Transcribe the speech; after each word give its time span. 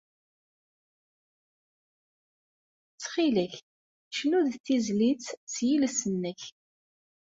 Ttxil-k, 2.93 3.53
cnu-d 4.15 4.53
tizlit 4.65 5.25
s 5.53 5.55
yiles-nnek! 5.67 6.41